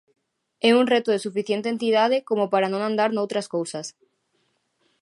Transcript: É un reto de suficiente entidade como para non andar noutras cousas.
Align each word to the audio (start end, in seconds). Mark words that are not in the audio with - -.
É 0.69 0.71
un 0.79 0.85
reto 0.93 1.09
de 1.11 1.23
suficiente 1.25 1.67
entidade 1.73 2.17
como 2.29 2.43
para 2.53 2.71
non 2.73 2.81
andar 2.89 3.09
noutras 3.11 3.47
cousas. 3.55 3.87